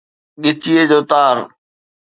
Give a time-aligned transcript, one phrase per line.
[0.43, 1.37] ڳچيءَ جو تار